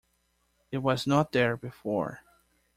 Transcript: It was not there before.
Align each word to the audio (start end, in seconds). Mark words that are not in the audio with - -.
It 0.71 0.79
was 0.79 1.05
not 1.05 1.31
there 1.31 1.55
before. 1.55 2.21